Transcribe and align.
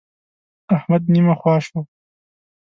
احمد 0.75 1.03
نيمه 1.13 1.35
خوا 1.41 1.55
شو. 1.65 1.79